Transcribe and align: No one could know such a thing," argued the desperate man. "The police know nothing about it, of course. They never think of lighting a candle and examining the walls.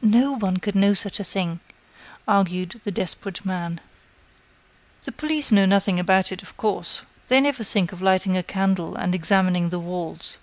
No 0.00 0.38
one 0.38 0.56
could 0.56 0.74
know 0.74 0.94
such 0.94 1.20
a 1.20 1.22
thing," 1.22 1.60
argued 2.26 2.80
the 2.84 2.90
desperate 2.90 3.44
man. 3.44 3.78
"The 5.02 5.12
police 5.12 5.52
know 5.52 5.66
nothing 5.66 6.00
about 6.00 6.32
it, 6.32 6.40
of 6.42 6.56
course. 6.56 7.02
They 7.26 7.42
never 7.42 7.62
think 7.62 7.92
of 7.92 8.00
lighting 8.00 8.38
a 8.38 8.42
candle 8.42 8.96
and 8.96 9.14
examining 9.14 9.68
the 9.68 9.78
walls. 9.78 10.38